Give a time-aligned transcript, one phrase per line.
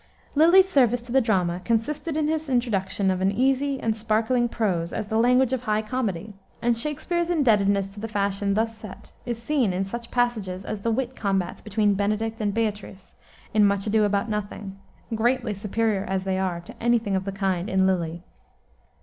[0.33, 4.93] Lyly's service to the drama consisted in his introduction of an easy and sparkling prose
[4.93, 9.39] as the language of high comedy, and Shakspere's indebtedness to the fashion thus set is
[9.39, 13.13] seen in such passages as the wit combats between Benedict and Beatrice
[13.53, 14.79] in Much Ado about Nothing,
[15.13, 18.23] greatly superior as they are to any thing of the kind in Lyly.